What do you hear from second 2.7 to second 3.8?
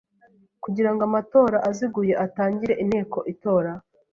inteko itora